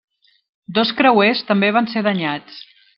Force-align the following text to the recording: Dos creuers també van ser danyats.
Dos 0.79 0.95
creuers 1.03 1.45
també 1.53 1.73
van 1.79 1.93
ser 1.95 2.07
danyats. 2.11 2.63